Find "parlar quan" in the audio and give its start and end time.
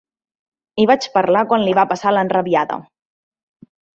1.17-1.67